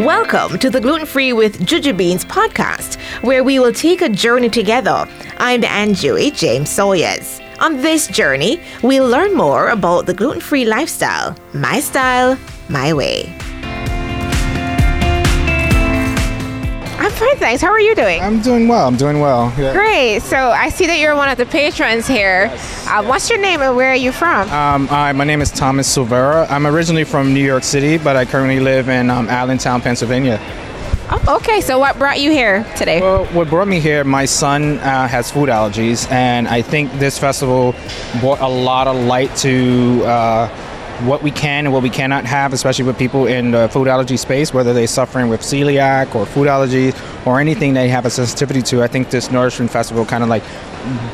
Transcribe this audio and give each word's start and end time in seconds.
Welcome 0.00 0.58
to 0.60 0.70
the 0.70 0.80
Gluten 0.80 1.04
Free 1.04 1.34
with 1.34 1.66
Juju 1.66 1.92
Beans 1.92 2.24
podcast, 2.24 2.98
where 3.22 3.44
we 3.44 3.58
will 3.58 3.70
take 3.70 4.00
a 4.00 4.08
journey 4.08 4.48
together. 4.48 5.06
I'm 5.36 5.60
Anjui 5.60 6.34
James 6.34 6.70
Sawyers. 6.70 7.38
On 7.60 7.76
this 7.76 8.06
journey, 8.06 8.62
we'll 8.82 9.06
learn 9.06 9.34
more 9.34 9.68
about 9.68 10.06
the 10.06 10.14
gluten 10.14 10.40
free 10.40 10.64
lifestyle. 10.64 11.36
My 11.52 11.80
style, 11.80 12.38
my 12.70 12.94
way. 12.94 13.30
I'm 17.30 17.38
thanks. 17.38 17.62
How 17.62 17.70
are 17.70 17.80
you 17.80 17.94
doing? 17.94 18.20
I'm 18.20 18.40
doing 18.42 18.66
well. 18.66 18.88
I'm 18.88 18.96
doing 18.96 19.20
well. 19.20 19.52
Yeah. 19.56 19.72
Great. 19.72 20.20
So 20.20 20.36
I 20.36 20.68
see 20.68 20.86
that 20.86 20.98
you're 20.98 21.14
one 21.14 21.28
of 21.28 21.38
the 21.38 21.46
patrons 21.46 22.06
here. 22.08 22.46
Yes, 22.46 22.86
uh, 22.88 23.04
what's 23.04 23.30
your 23.30 23.38
name 23.38 23.62
and 23.62 23.76
where 23.76 23.92
are 23.92 23.96
you 23.96 24.10
from? 24.10 24.50
Um, 24.50 24.88
hi, 24.88 25.12
my 25.12 25.22
name 25.22 25.40
is 25.40 25.50
Thomas 25.52 25.96
Silvera. 25.96 26.50
I'm 26.50 26.66
originally 26.66 27.04
from 27.04 27.32
New 27.32 27.44
York 27.44 27.62
City, 27.62 27.98
but 27.98 28.16
I 28.16 28.24
currently 28.24 28.58
live 28.58 28.88
in 28.88 29.10
um, 29.10 29.28
Allentown, 29.28 29.80
Pennsylvania. 29.80 30.40
oh, 31.10 31.36
okay. 31.36 31.60
So 31.60 31.78
what 31.78 31.96
brought 31.98 32.18
you 32.18 32.32
here 32.32 32.64
today? 32.76 33.00
Well, 33.00 33.26
what 33.26 33.48
brought 33.48 33.68
me 33.68 33.78
here, 33.78 34.02
my 34.02 34.24
son 34.24 34.78
uh, 34.78 35.06
has 35.06 35.30
food 35.30 35.48
allergies, 35.50 36.10
and 36.10 36.48
I 36.48 36.62
think 36.62 36.92
this 36.94 37.16
festival 37.16 37.76
brought 38.18 38.40
a 38.40 38.48
lot 38.48 38.88
of 38.88 38.96
light 38.96 39.34
to 39.36 40.02
uh, 40.04 40.48
what 41.04 41.22
we 41.22 41.30
can 41.30 41.66
and 41.66 41.72
what 41.72 41.82
we 41.82 41.90
cannot 41.90 42.24
have, 42.24 42.52
especially 42.52 42.84
with 42.84 42.98
people 42.98 43.26
in 43.26 43.52
the 43.52 43.68
food 43.68 43.88
allergy 43.88 44.16
space, 44.16 44.52
whether 44.52 44.72
they're 44.72 44.86
suffering 44.86 45.28
with 45.28 45.40
celiac 45.40 46.14
or 46.14 46.26
food 46.26 46.46
allergies 46.46 46.94
or 47.26 47.40
anything 47.40 47.74
they 47.74 47.88
have 47.88 48.06
a 48.06 48.10
sensitivity 48.10 48.62
to. 48.62 48.82
I 48.82 48.86
think 48.86 49.10
this 49.10 49.30
Nourishment 49.30 49.70
Festival 49.70 50.04
kind 50.04 50.22
of 50.22 50.28
like 50.28 50.42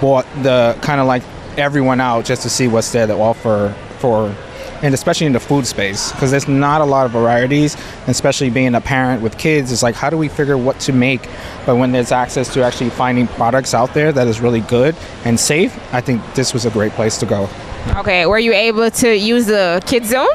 brought 0.00 0.26
the 0.42 0.76
kind 0.82 1.00
of 1.00 1.06
like 1.06 1.22
everyone 1.56 2.00
out 2.00 2.24
just 2.24 2.42
to 2.42 2.50
see 2.50 2.68
what's 2.68 2.90
there 2.92 3.06
to 3.06 3.14
offer 3.14 3.74
for 3.98 4.34
and 4.82 4.92
especially 4.92 5.26
in 5.26 5.32
the 5.32 5.40
food 5.40 5.66
space 5.66 6.10
because 6.12 6.30
there's 6.30 6.48
not 6.48 6.80
a 6.80 6.84
lot 6.84 7.06
of 7.06 7.12
varieties 7.12 7.76
especially 8.08 8.50
being 8.50 8.74
a 8.74 8.80
parent 8.80 9.22
with 9.22 9.38
kids 9.38 9.70
it's 9.70 9.82
like 9.82 9.94
how 9.94 10.10
do 10.10 10.18
we 10.18 10.28
figure 10.28 10.58
what 10.58 10.78
to 10.80 10.92
make 10.92 11.28
but 11.64 11.76
when 11.76 11.92
there's 11.92 12.10
access 12.10 12.52
to 12.52 12.62
actually 12.62 12.90
finding 12.90 13.26
products 13.28 13.72
out 13.72 13.94
there 13.94 14.12
that 14.12 14.26
is 14.26 14.40
really 14.40 14.60
good 14.62 14.96
and 15.24 15.38
safe 15.38 15.78
i 15.94 16.00
think 16.00 16.20
this 16.34 16.52
was 16.52 16.66
a 16.66 16.70
great 16.70 16.92
place 16.92 17.16
to 17.16 17.24
go 17.24 17.48
Okay. 17.96 18.26
Were 18.26 18.38
you 18.38 18.52
able 18.52 18.90
to 18.90 19.16
use 19.16 19.46
the 19.46 19.82
kids 19.86 20.08
zone? 20.10 20.26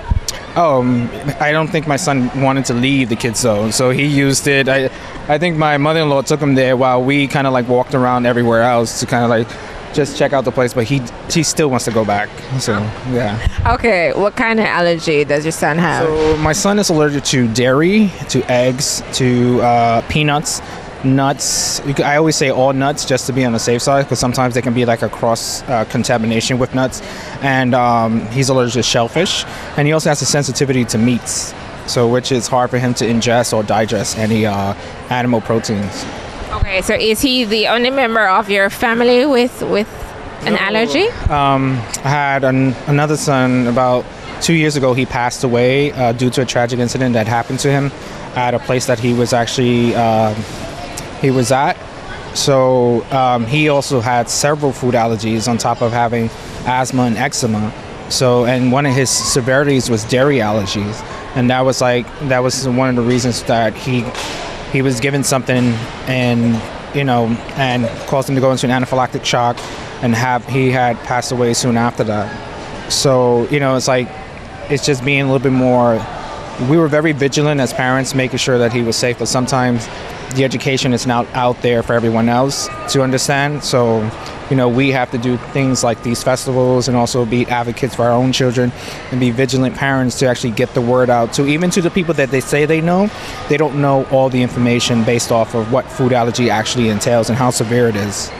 um, 0.56 1.08
i 1.40 1.52
don't 1.52 1.68
think 1.68 1.88
my 1.88 1.96
son 1.96 2.30
wanted 2.42 2.66
to 2.66 2.74
leave 2.74 3.08
the 3.10 3.16
kids 3.16 3.40
zone 3.40 3.72
so 3.72 3.92
he 3.92 4.06
used 4.06 4.48
it 4.48 4.68
i, 4.68 4.90
I 5.28 5.38
think 5.38 5.58
my 5.58 5.78
mother-in-law 5.78 6.24
took 6.24 6.40
him 6.42 6.56
there 6.56 6.76
while 6.76 7.04
we 7.04 7.28
kind 7.28 7.46
of 7.46 7.54
like 7.54 7.68
walked 7.68 7.94
around 7.94 8.26
everywhere 8.26 8.64
else 8.64 9.00
to 9.00 9.06
kind 9.06 9.24
of 9.24 9.30
like 9.30 9.48
just 9.94 10.18
check 10.18 10.34
out 10.34 10.46
the 10.46 10.52
place 10.52 10.74
but 10.74 10.86
he 10.86 11.02
he 11.30 11.44
still 11.44 11.70
wants 11.70 11.86
to 11.86 11.92
go 11.92 12.04
back 12.04 12.30
so 12.60 12.74
yeah 13.12 13.38
Okay. 13.74 14.12
What 14.14 14.36
kind 14.36 14.60
of 14.60 14.66
allergy 14.66 15.24
does 15.24 15.46
your 15.46 15.52
son 15.52 15.78
have? 15.78 16.06
So 16.08 16.38
my 16.38 16.54
son 16.54 16.80
is 16.80 16.90
allergic 16.90 17.24
to 17.26 17.48
dairy, 17.54 18.10
to 18.30 18.42
eggs, 18.52 19.04
to 19.14 19.62
uh, 19.62 20.02
peanuts, 20.10 20.62
nuts. 21.04 21.80
I 22.00 22.18
always 22.18 22.36
say 22.36 22.50
all 22.50 22.74
nuts 22.74 23.06
just 23.06 23.26
to 23.28 23.34
be 23.34 23.46
on 23.46 23.54
the 23.54 23.60
safe 23.60 23.82
side 23.82 24.04
because 24.06 24.20
sometimes 24.20 24.54
they 24.54 24.62
can 24.62 24.74
be 24.74 24.86
like 24.86 25.02
a 25.02 25.10
cross 25.10 25.64
uh, 25.64 25.86
contamination 25.86 26.60
with 26.60 26.76
nuts. 26.76 27.02
And 27.42 27.74
um, 27.74 28.26
he's 28.28 28.50
allergic 28.50 28.74
to 28.74 28.84
shellfish, 28.84 29.46
and 29.78 29.88
he 29.88 29.94
also 29.94 30.10
has 30.10 30.22
a 30.22 30.26
sensitivity 30.26 30.86
to 30.86 30.98
meats. 30.98 31.54
So 31.88 32.08
which 32.08 32.32
is 32.32 32.48
hard 32.48 32.70
for 32.70 32.78
him 32.78 32.94
to 32.96 33.06
ingest 33.06 33.52
or 33.52 33.64
digest 33.64 34.18
any 34.18 34.46
uh, 34.46 34.76
animal 35.10 35.42
proteins. 35.42 36.06
okay. 36.52 36.82
So 36.82 36.94
is 36.94 37.22
he 37.22 37.46
the 37.46 37.68
only 37.68 37.90
member 37.90 38.28
of 38.28 38.50
your 38.50 38.70
family 38.70 39.26
with 39.26 39.62
with 39.64 39.88
an 40.42 40.56
allergy? 40.56 41.08
Um, 41.30 41.78
I 42.04 42.10
had 42.10 42.44
an, 42.44 42.76
another 42.88 43.18
son 43.18 43.68
about 43.68 44.06
two 44.42 44.54
years 44.54 44.76
ago. 44.76 44.94
He 44.94 45.06
passed 45.06 45.44
away 45.44 45.92
uh, 45.94 46.12
due 46.12 46.30
to 46.30 46.44
a 46.44 46.46
tragic 46.46 46.80
incident 46.80 47.14
that 47.14 47.28
happened 47.28 47.60
to 47.62 47.72
him 47.72 47.92
at 48.36 48.54
a 48.54 48.60
place 48.60 48.86
that 48.86 49.00
he 49.00 49.14
was 49.14 49.34
actually 49.34 49.96
um 49.96 50.36
he 51.22 51.32
was 51.32 51.52
at. 51.52 51.78
So 52.36 53.04
um, 53.12 53.46
he 53.46 53.70
also 53.70 54.00
had 54.02 54.30
several 54.30 54.72
food 54.72 54.94
allergies 54.94 55.48
on 55.48 55.58
top 55.58 55.82
of 55.82 55.92
having 55.92 56.30
asthma 56.66 57.04
and 57.04 57.18
eczema. 57.18 57.74
So 58.10 58.46
and 58.46 58.72
one 58.72 58.86
of 58.86 58.94
his 58.94 59.10
severities 59.10 59.90
was 59.90 60.04
dairy 60.04 60.38
allergies, 60.38 61.04
and 61.36 61.50
that 61.50 61.62
was 61.62 61.82
like 61.82 62.08
that 62.30 62.40
was 62.40 62.68
one 62.68 62.90
of 62.90 62.96
the 62.96 63.02
reasons 63.02 63.44
that 63.44 63.76
he 63.76 64.04
he 64.72 64.82
was 64.82 65.00
given 65.00 65.24
something 65.24 65.74
and 66.08 66.62
you 66.96 67.04
know 67.04 67.28
and 67.56 67.88
caused 68.08 68.30
him 68.30 68.36
to 68.36 68.42
go 68.42 68.52
into 68.52 68.70
an 68.70 68.84
anaphylactic 68.84 69.26
shock 69.26 69.58
and 70.02 70.16
have 70.16 70.46
he 70.48 70.72
had 70.72 70.98
passed 71.00 71.32
away 71.32 71.54
soon 71.54 71.78
after 71.78 72.04
that 72.04 72.92
so 72.92 73.48
you 73.50 73.60
know 73.60 73.76
it's 73.76 73.88
like 73.88 74.08
it's 74.70 74.86
just 74.86 75.04
being 75.04 75.22
a 75.22 75.26
little 75.26 75.40
bit 75.40 75.52
more 75.52 76.04
we 76.70 76.78
were 76.78 76.88
very 76.88 77.12
vigilant 77.12 77.60
as 77.60 77.74
parents 77.74 78.14
making 78.14 78.38
sure 78.38 78.58
that 78.58 78.74
he 78.74 78.82
was 78.82 78.96
safe 78.96 79.20
but 79.20 79.28
sometimes 79.28 79.88
the 80.36 80.44
education 80.44 80.94
is 80.94 81.08
not 81.08 81.28
out 81.34 81.62
there 81.62 81.84
for 81.84 81.94
everyone 81.94 82.30
else 82.30 82.68
to 82.90 83.02
understand. 83.02 83.64
So 83.64 84.10
you 84.50 84.56
know 84.56 84.68
we 84.68 84.92
have 84.92 85.12
to 85.12 85.18
do 85.18 85.38
things 85.54 85.84
like 85.84 86.02
these 86.04 86.24
festivals 86.24 86.88
and 86.88 86.98
also 86.98 87.26
be 87.26 87.46
advocates 87.48 87.96
for 87.96 88.04
our 88.04 88.12
own 88.12 88.32
children 88.32 88.72
and 89.12 89.20
be 89.20 89.32
vigilant 89.32 89.76
parents 89.76 90.18
to 90.20 90.28
actually 90.28 90.52
get 90.52 90.74
the 90.74 90.82
word 90.82 91.10
out 91.10 91.34
to 91.34 91.46
even 91.46 91.70
to 91.72 91.82
the 91.82 91.92
people 91.92 92.14
that 92.16 92.32
they 92.32 92.40
say 92.40 92.66
they 92.66 92.82
know. 92.82 93.10
They 93.48 93.58
don't 93.58 93.82
know 93.82 94.06
all 94.06 94.30
the 94.30 94.42
information 94.42 95.04
based 95.04 95.32
off 95.32 95.56
of 95.56 95.72
what 95.72 95.86
food 95.92 96.14
allergy 96.14 96.50
actually 96.50 96.90
entails 96.90 97.30
and 97.30 97.38
how 97.38 97.50
severe 97.50 97.88
it 97.88 97.96
is 97.96 98.32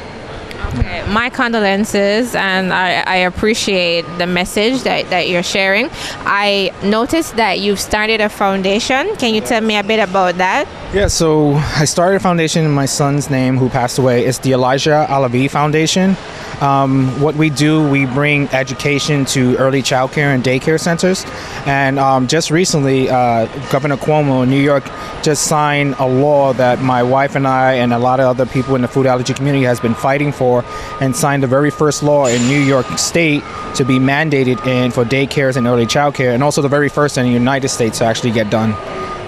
My 1.08 1.30
condolences, 1.30 2.36
and 2.36 2.72
I, 2.72 3.02
I 3.02 3.16
appreciate 3.18 4.06
the 4.18 4.28
message 4.28 4.84
that, 4.84 5.10
that 5.10 5.28
you're 5.28 5.44
sharing. 5.44 5.90
I 6.20 6.72
noticed 6.84 7.36
that 7.38 7.60
you've 7.60 7.80
started 7.80 8.22
a 8.22 8.30
foundation. 8.30 9.16
Can 9.16 9.34
you 9.34 9.42
tell 9.42 9.62
me 9.62 9.76
a 9.78 9.84
bit 9.84 10.00
about 10.00 10.36
that? 10.36 10.68
Yeah, 10.94 11.08
so 11.08 11.54
I 11.54 11.86
started 11.86 12.18
a 12.18 12.20
foundation 12.20 12.64
in 12.66 12.72
my 12.72 12.86
son's 12.86 13.30
name 13.30 13.58
who 13.58 13.70
passed 13.70 13.98
away. 13.98 14.26
It's 14.26 14.40
the 14.40 14.54
Elijah 14.54 15.08
Alavi 15.10 15.50
Foundation. 15.50 16.16
Um, 16.62 17.22
what 17.22 17.36
we 17.36 17.50
do, 17.50 17.88
we 17.90 18.06
bring 18.06 18.48
education 18.50 19.26
to 19.26 19.56
early 19.58 19.82
childcare 19.82 20.34
and 20.36 20.44
daycare 20.44 20.80
centers. 20.80 21.26
And 21.66 21.98
um, 22.00 22.28
just 22.28 22.52
recently, 22.52 23.10
uh, 23.10 23.46
Governor 23.72 23.98
Cuomo 23.98 24.44
in 24.44 24.50
New 24.50 24.62
York 24.62 24.84
just 25.24 25.44
signed 25.48 25.96
a 26.00 26.08
law 26.08 26.54
that 26.54 26.82
my 26.82 27.02
wife 27.02 27.36
and 27.36 27.48
I 27.48 27.74
and 27.74 27.94
a 27.94 28.00
lot 28.00 28.20
of 28.20 28.26
other 28.26 28.46
people 28.46 28.76
in 28.76 28.82
the 28.82 28.88
food 28.88 29.06
allergy 29.06 29.34
community 29.34 29.66
has 29.66 29.80
been 29.80 29.94
fighting 29.94 30.32
for, 30.32 30.66
and 31.02 31.16
signed 31.16 31.44
the 31.44 31.48
very 31.48 31.72
first 31.72 32.04
law 32.04 32.28
in 32.28 32.42
New 32.48 32.60
York 32.60 32.86
State 32.98 33.44
to 33.76 33.86
be 33.86 34.00
mandated 34.00 34.66
in 34.66 34.92
for 34.92 35.06
daycares 35.06 35.56
and 35.56 35.68
early 35.68 35.86
childcare, 35.86 36.34
and 36.34 36.44
also 36.44 36.62
the 36.62 36.68
very 36.68 36.90
first 36.90 37.18
in 37.18 37.26
the 37.26 37.32
United 37.32 37.70
States 37.70 38.00
to 38.00 38.06
actually 38.06 38.32
get 38.32 38.50
done. 38.50 38.76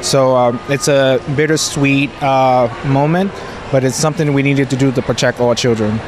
So 0.03 0.35
um, 0.35 0.59
it's 0.67 0.87
a 0.87 1.21
bittersweet 1.35 2.09
uh, 2.23 2.67
moment, 2.85 3.31
but 3.71 3.83
it's 3.83 3.95
something 3.95 4.33
we 4.33 4.41
needed 4.43 4.69
to 4.71 4.75
do 4.75 4.91
to 4.91 5.01
protect 5.01 5.39
all 5.39 5.53
children. 5.55 5.99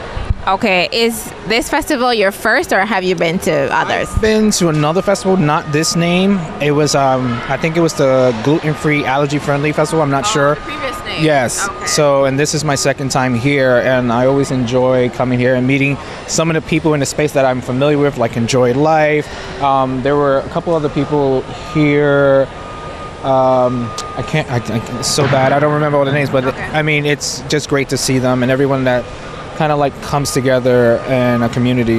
Okay. 0.45 0.89
Is 0.91 1.31
this 1.47 1.69
festival 1.69 2.13
your 2.13 2.31
first, 2.31 2.73
or 2.73 2.81
have 2.85 3.03
you 3.03 3.15
been 3.15 3.39
to 3.39 3.73
others? 3.73 4.09
I've 4.09 4.21
been 4.21 4.51
to 4.51 4.67
another 4.67 5.01
festival, 5.01 5.37
not 5.37 5.71
this 5.71 5.95
name. 5.95 6.37
It 6.61 6.71
was, 6.71 6.95
um, 6.95 7.31
I 7.47 7.55
think 7.55 7.77
it 7.77 7.79
was 7.79 7.93
the 7.93 8.37
gluten-free, 8.43 9.05
allergy-friendly 9.05 9.71
festival. 9.71 10.01
I'm 10.03 10.11
not 10.11 10.25
sure. 10.25 10.55
previous 10.57 10.99
name. 11.05 11.23
Yes. 11.23 11.65
So, 11.85 12.25
and 12.25 12.37
this 12.37 12.53
is 12.53 12.65
my 12.65 12.75
second 12.75 13.09
time 13.09 13.33
here, 13.35 13.77
and 13.85 14.11
I 14.11 14.25
always 14.25 14.51
enjoy 14.51 15.09
coming 15.11 15.39
here 15.39 15.55
and 15.55 15.65
meeting 15.65 15.97
some 16.27 16.49
of 16.49 16.55
the 16.55 16.67
people 16.69 16.93
in 16.93 16.99
the 16.99 17.05
space 17.05 17.31
that 17.33 17.45
I'm 17.45 17.61
familiar 17.61 17.97
with, 17.97 18.17
like 18.17 18.35
Enjoy 18.35 18.73
Life. 18.73 19.27
Um, 19.61 20.01
there 20.01 20.17
were 20.17 20.39
a 20.39 20.49
couple 20.49 20.73
other 20.75 20.89
people 20.89 21.41
here. 21.73 22.47
Um, 23.23 23.89
I 24.17 24.25
can't. 24.27 24.49
I, 24.51 24.57
I, 24.57 24.99
it's 24.99 25.07
so 25.07 25.23
bad. 25.27 25.53
I 25.53 25.59
don't 25.59 25.73
remember 25.73 25.97
all 25.97 26.03
the 26.03 26.11
names, 26.11 26.29
but 26.29 26.43
Okay. 26.43 26.61
I 26.61 26.81
mean, 26.81 27.05
it's 27.05 27.39
just 27.47 27.69
great 27.69 27.87
to 27.89 27.97
see 27.97 28.19
them 28.19 28.43
and 28.43 28.51
everyone 28.51 28.83
that 28.83 29.05
kind 29.55 29.71
of 29.71 29.79
like 29.79 29.99
comes 30.01 30.31
together 30.31 30.97
in 31.07 31.41
a 31.43 31.49
community. 31.49 31.97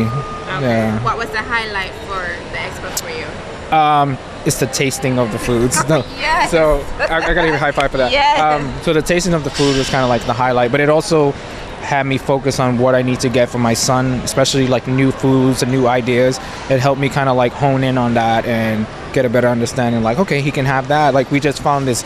Yeah. 0.61 1.03
What 1.03 1.17
was 1.17 1.31
the 1.31 1.43
highlight 1.43 1.93
for 2.07 2.23
the 2.53 2.59
expo 2.59 3.01
for 3.01 3.11
you? 3.11 3.77
Um, 3.77 4.19
it's 4.47 4.61
the 4.61 4.67
tasting 4.67 5.19
of 5.19 5.33
the 5.33 5.39
foods. 5.39 5.83
Yes. 5.89 6.51
So 6.51 6.81
I, 6.99 7.17
I 7.17 7.21
gotta 7.35 7.47
give 7.47 7.55
a 7.55 7.59
high 7.59 7.73
five 7.73 7.91
for 7.91 7.97
that. 7.99 8.13
Yes. 8.13 8.41
Um, 8.41 8.73
so 8.83 8.93
the 8.93 9.03
tasting 9.03 9.35
of 9.35 9.45
the 9.45 9.51
food 9.51 9.77
was 9.77 9.89
kind 9.89 10.03
of 10.03 10.09
like 10.09 10.25
the 10.27 10.33
highlight, 10.33 10.71
but 10.71 10.81
it 10.81 10.89
also 10.89 11.33
had 11.81 12.07
me 12.07 12.19
focus 12.19 12.59
on 12.61 12.79
what 12.79 12.95
I 12.95 13.03
need 13.03 13.21
to 13.21 13.29
get 13.29 13.49
for 13.49 13.59
my 13.59 13.75
son, 13.75 14.13
especially 14.21 14.67
like 14.67 14.87
new 14.87 15.11
foods 15.11 15.63
and 15.63 15.71
new 15.71 15.87
ideas. 15.87 16.39
It 16.71 16.81
helped 16.81 17.01
me 17.01 17.09
kind 17.09 17.29
of 17.29 17.37
like 17.37 17.53
hone 17.53 17.85
in 17.85 17.99
on 17.99 18.15
that 18.15 18.47
and 18.47 18.87
get 19.13 19.25
a 19.25 19.29
better 19.29 19.49
understanding. 19.49 20.03
Like, 20.03 20.19
okay, 20.19 20.41
he 20.41 20.51
can 20.51 20.65
have 20.65 20.89
that. 20.89 21.15
Like 21.15 21.31
we 21.31 21.41
just 21.41 21.63
found 21.63 21.87
this 21.87 22.05